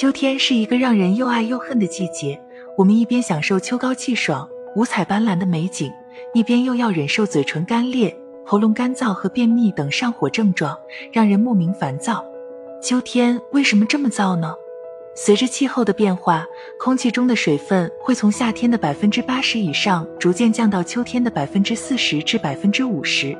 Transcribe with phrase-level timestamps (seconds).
[0.00, 2.40] 秋天是一个让人又爱又恨的季节，
[2.74, 5.92] 我们一边享受秋高气爽、五彩斑斓的美景，
[6.32, 8.16] 一边又要忍受嘴唇干裂、
[8.46, 10.74] 喉咙干燥和便秘等上火症状，
[11.12, 12.24] 让人莫名烦躁。
[12.82, 14.54] 秋天为什么这么燥呢？
[15.14, 16.46] 随着气候的变化，
[16.78, 23.36] 空气中的水分会从夏天的百分之八十以上，逐渐降到秋天的百分之四十至百分之五十。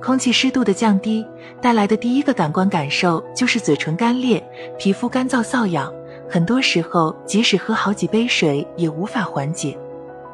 [0.00, 1.26] 空气湿度的降低
[1.60, 4.42] 带来的第一个感官感受就是嘴唇干裂、
[4.78, 5.92] 皮肤干燥瘙痒，
[6.28, 9.76] 很多时候即使喝好几杯水也无法缓解。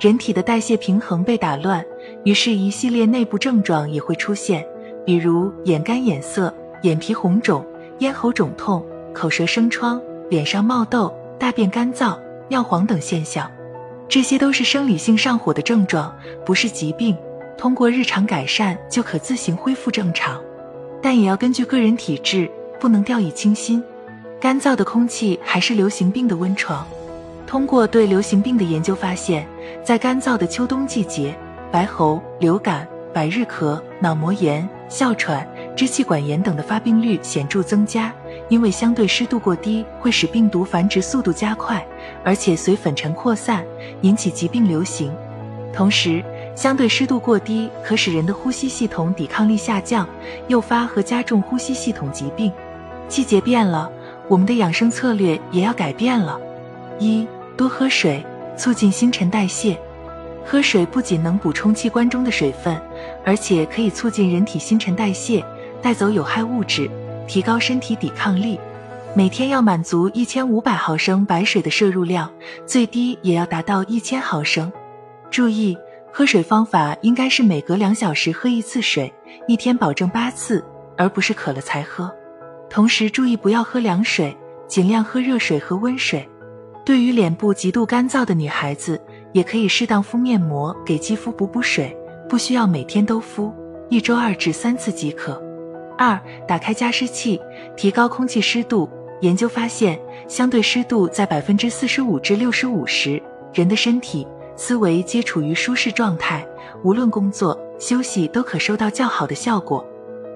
[0.01, 1.85] 人体的代谢平衡被打乱，
[2.25, 4.66] 于是一系列内部症状也会出现，
[5.05, 6.52] 比如眼干眼涩、
[6.83, 7.65] 眼皮红肿、
[8.01, 10.01] 咽喉肿痛、口舌生疮。
[10.30, 12.19] 脸上冒痘、大便干燥、
[12.49, 13.49] 尿黄等现象，
[14.09, 16.13] 这些都是生理性上火的症状，
[16.47, 17.15] 不是疾病。
[17.59, 20.43] 通过日常改善就可自行恢复正常，
[21.02, 23.85] 但也要根据个人体质，不能掉以轻心。
[24.45, 26.87] 干燥的空气还是流行病的温床。
[27.46, 29.46] 通过对流行病的研究发现，
[29.82, 31.35] 在干燥的秋冬季节，
[31.73, 38.13] 白喉、流感、百日咳、脑膜炎、哮喘、支气管炎等的发病率显著增加。
[38.51, 41.83] 因为相对湿度过低，会使病毒繁殖速度加快，
[42.23, 43.65] 而且随粉尘扩散，
[44.02, 45.11] 引起疾病流行。
[45.73, 46.23] 同时，
[46.55, 50.07] 相对湿度过低可使人的呼吸系统抵抗力下降，
[50.49, 52.52] 诱发和加重呼吸系统疾病。
[53.09, 53.90] 季节变了，
[54.29, 56.41] 我们的养生策略也要改变了。
[56.99, 58.25] 一多喝水，
[58.57, 59.79] 促进新陈代谢。
[60.45, 62.80] 喝水不仅能补充器官中的水分，
[63.25, 65.45] 而且可以促进人体新陈代谢，
[65.81, 66.91] 带走有害物质。
[67.27, 68.61] 提高身体抵抗力，
[69.15, 72.31] 每天要满足一千五百毫升白水的摄入量，
[72.67, 74.71] 最低也要达到一千毫升。
[75.31, 75.75] 注意，
[76.12, 79.11] 喝水方法应该是每隔两小时喝一次水，
[79.49, 80.62] 一天保证八次，
[80.99, 82.15] 而不是渴了才喝。
[82.75, 84.37] 同时注意不要喝凉水，
[84.67, 86.28] 尽量喝热水和温水。
[86.84, 89.00] 对于脸部极度干燥的女孩子，
[89.33, 91.97] 也可以适当敷面膜给肌肤补补水，
[92.29, 93.55] 不需要每天都敷，
[93.89, 95.41] 一周二至三次即可。
[95.97, 97.41] 二、打开加湿器，
[97.77, 98.91] 提高空气湿度。
[99.21, 99.97] 研究发现，
[100.27, 104.27] 相对湿度在百分之四十五至六十五时，人的身体、
[104.57, 106.45] 思维皆处于舒适状态，
[106.83, 109.89] 无论工作、休息都可收到较好的效果。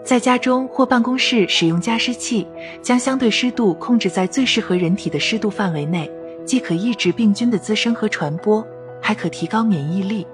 [0.08, 2.46] 在家中或办公室使用加湿器，
[2.80, 6.10] 将相对湿度控制在最适合人体的湿度范围内，
[6.46, 8.66] 既可抑制病菌的滋生和传播，
[9.02, 10.26] 还可提高免疫力。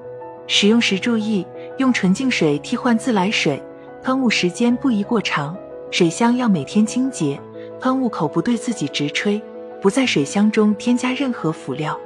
[0.46, 1.44] 使用时注意，
[1.78, 3.60] 用纯净水替换自来水。
[4.00, 5.56] 喷雾时间不宜过长，
[5.90, 7.36] 水箱要每天清洁，
[7.80, 9.42] 喷雾口不对自己直吹，
[9.82, 11.98] 不在水箱中添加任何辅料。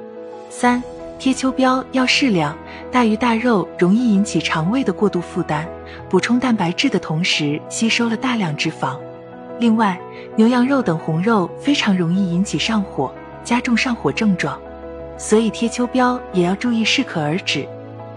[0.49, 0.81] 三、
[1.19, 2.57] 贴秋膘要适量，
[2.89, 5.67] 大鱼大肉容易引起肠胃的过度负担，
[6.09, 8.97] 补充蛋白质的同时吸收了大量脂肪。
[9.59, 9.99] 另外，
[10.37, 13.13] 牛羊肉等红肉非常容易引起上火，
[13.43, 14.57] 加重上火症状，
[15.17, 17.67] 所以贴秋膘也要注意适可而止。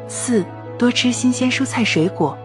[0.07, 0.45] 四、
[0.79, 2.39] 多吃新鲜蔬菜水果。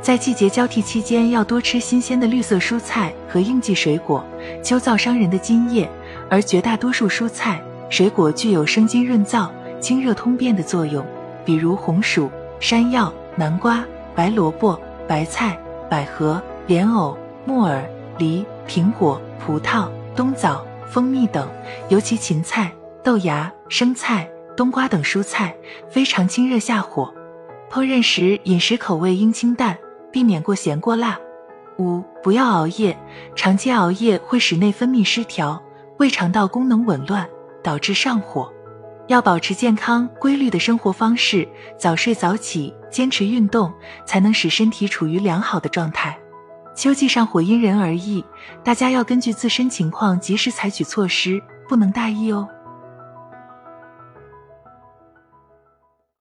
[0.00, 4.24] 在季节交替期间，要多吃新鲜的绿色蔬菜和应季水果。
[4.64, 5.88] 秋燥伤人的津液，
[6.28, 9.48] 而绝大多数蔬菜、水果具有生津润燥、
[9.82, 11.04] 清热通便的作用，
[11.44, 13.84] 比如红薯、山药、南瓜、
[14.14, 15.58] 白萝卜、白菜、
[15.90, 17.84] 百合、莲藕、木耳、
[18.16, 21.46] 梨、苹果、葡萄、冬枣、蜂蜜等。
[21.88, 22.72] 尤其芹菜、
[23.02, 24.26] 豆芽、生菜、
[24.56, 25.54] 冬瓜等蔬菜
[25.90, 27.12] 非常清热下火。
[27.70, 29.76] 烹饪时饮食口味应清淡。
[30.12, 31.18] 避免过咸过辣。
[31.78, 32.94] 五、不要熬夜，
[33.34, 35.62] 长期熬夜会使内分泌失调，
[35.96, 37.26] 胃肠道功能紊乱，
[37.62, 38.52] 导致上火。
[39.08, 41.46] 要保持健康规律的生活方式，
[41.76, 43.72] 早睡早起，坚持运动，
[44.06, 46.16] 才能使身体处于良好的状态。
[46.74, 48.24] 秋季上火因人而异，
[48.64, 52.48] 大家要根据自身情况及时采取措施，不能大意哦。